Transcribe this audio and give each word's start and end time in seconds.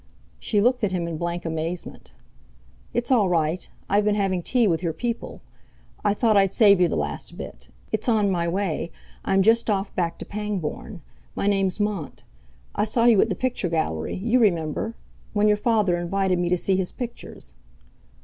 She 0.39 0.61
looked 0.61 0.83
at 0.83 0.91
him 0.91 1.07
in 1.07 1.19
blank 1.19 1.45
amazement. 1.45 2.13
"It's 2.91 3.11
all 3.11 3.29
right, 3.29 3.69
I've 3.87 4.03
been 4.03 4.15
having 4.15 4.41
tea 4.41 4.65
with 4.67 4.81
your 4.81 4.93
people. 4.93 5.41
I 6.03 6.15
thought 6.15 6.35
I'd 6.35 6.53
save 6.53 6.81
you 6.81 6.87
the 6.87 6.95
last 6.95 7.37
bit. 7.37 7.67
It's 7.91 8.09
on 8.09 8.31
my 8.31 8.47
way, 8.47 8.89
I'm 9.23 9.43
just 9.43 9.69
off 9.69 9.93
back 9.93 10.17
to 10.17 10.25
Pangbourne. 10.25 11.01
My 11.35 11.45
name's 11.45 11.79
Mont. 11.79 12.23
I 12.73 12.83
saw 12.83 13.05
you 13.05 13.21
at 13.21 13.29
the 13.29 13.35
picture 13.35 13.69
gallery—you 13.69 14.39
remember—when 14.39 15.47
your 15.47 15.55
father 15.57 15.95
invited 15.99 16.39
me 16.39 16.49
to 16.49 16.57
see 16.57 16.75
his 16.75 16.91
pictures." 16.91 17.53